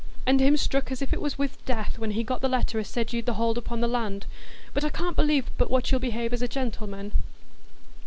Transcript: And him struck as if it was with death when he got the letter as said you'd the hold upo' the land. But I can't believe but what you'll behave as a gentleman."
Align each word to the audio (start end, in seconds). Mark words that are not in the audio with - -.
And 0.25 0.39
him 0.39 0.57
struck 0.57 0.91
as 0.91 1.03
if 1.03 1.13
it 1.13 1.21
was 1.21 1.37
with 1.37 1.63
death 1.63 1.99
when 1.99 2.09
he 2.09 2.23
got 2.23 2.41
the 2.41 2.49
letter 2.49 2.79
as 2.79 2.87
said 2.87 3.13
you'd 3.13 3.27
the 3.27 3.35
hold 3.35 3.55
upo' 3.59 3.77
the 3.77 3.87
land. 3.87 4.25
But 4.73 4.83
I 4.83 4.89
can't 4.89 5.15
believe 5.15 5.51
but 5.59 5.69
what 5.69 5.91
you'll 5.91 5.99
behave 6.01 6.33
as 6.33 6.41
a 6.41 6.47
gentleman." 6.47 7.11